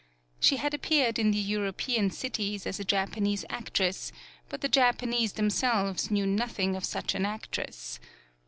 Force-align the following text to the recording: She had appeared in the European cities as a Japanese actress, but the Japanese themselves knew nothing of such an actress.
She 0.39 0.57
had 0.57 0.73
appeared 0.73 1.19
in 1.19 1.29
the 1.29 1.37
European 1.37 2.09
cities 2.09 2.65
as 2.65 2.79
a 2.79 2.83
Japanese 2.83 3.45
actress, 3.51 4.11
but 4.49 4.61
the 4.61 4.67
Japanese 4.67 5.33
themselves 5.33 6.09
knew 6.09 6.25
nothing 6.25 6.75
of 6.75 6.85
such 6.85 7.13
an 7.13 7.23
actress. 7.23 7.99